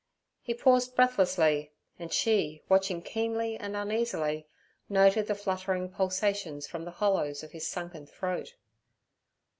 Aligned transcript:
He 0.41 0.55
paused 0.55 0.95
breathlessly, 0.95 1.73
and 1.99 2.11
she, 2.11 2.63
watching 2.67 3.03
keenly 3.03 3.55
and 3.55 3.75
uneasily, 3.77 4.47
noted 4.89 5.27
the 5.27 5.35
fluttering 5.35 5.89
pulsations 5.91 6.65
from 6.65 6.85
the 6.85 6.89
hollows 6.97 7.43
of 7.43 7.51
his 7.51 7.67
sunken 7.67 8.07
throat. 8.07 8.55